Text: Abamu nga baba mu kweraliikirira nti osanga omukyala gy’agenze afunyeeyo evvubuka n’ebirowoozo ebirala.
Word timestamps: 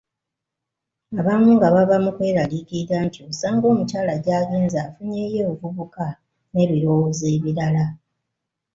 Abamu 1.19 1.49
nga 1.55 1.67
baba 1.73 1.97
mu 2.03 2.11
kweraliikirira 2.15 2.97
nti 3.07 3.19
osanga 3.29 3.65
omukyala 3.73 4.13
gy’agenze 4.23 4.77
afunyeeyo 4.87 5.39
evvubuka 5.51 6.05
n’ebirowoozo 6.53 7.25
ebirala. 7.35 7.85